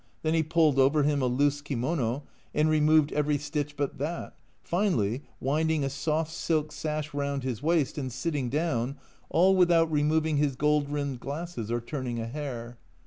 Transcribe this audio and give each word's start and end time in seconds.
Then 0.23 0.33
he 0.33 0.41
pulled 0.41 0.79
over 0.79 1.03
him 1.03 1.21
a 1.21 1.27
loose 1.27 1.61
kimono 1.61 2.23
and 2.55 2.67
removed 2.71 3.11
every 3.11 3.37
stitch 3.37 3.77
but 3.77 3.99
that, 3.99 4.35
finally 4.63 5.21
winding 5.39 5.83
a 5.83 5.91
soft 5.91 6.31
silk 6.31 6.71
sash 6.71 7.13
round 7.13 7.43
his 7.43 7.61
waist 7.61 7.99
and 7.99 8.11
sitting 8.11 8.49
down, 8.49 8.97
all 9.29 9.55
without 9.55 9.91
removing 9.91 10.37
his 10.37 10.55
gold 10.55 10.89
rimmed 10.89 11.19
glasses 11.19 11.69
or 11.71 11.79
turning 11.81 12.17
a 12.19 12.25
hair 12.25 12.79